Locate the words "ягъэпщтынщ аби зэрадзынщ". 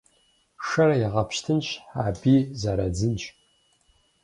1.07-3.23